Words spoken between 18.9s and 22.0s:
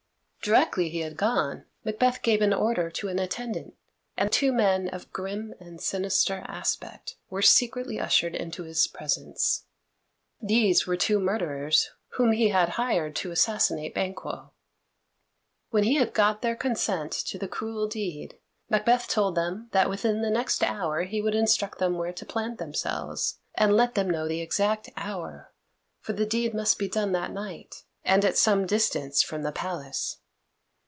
told them that within the next hour he would instruct them